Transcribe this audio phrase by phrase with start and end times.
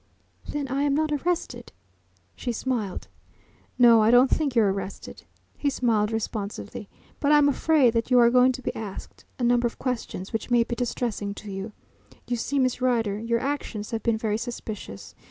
[0.49, 1.71] "Then I am not arrested?"
[2.35, 3.07] she smiled.
[3.77, 5.25] "No, I don't think you're arrested."
[5.59, 6.89] He smiled responsively.
[7.19, 10.49] "But I'm afraid that you are going to be asked a number of questions which
[10.49, 11.73] may be distressing to you.
[12.25, 15.13] You see, Miss Rider, your actions have been very suspicious.